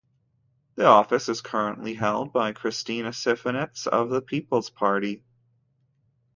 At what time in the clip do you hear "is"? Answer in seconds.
1.29-1.41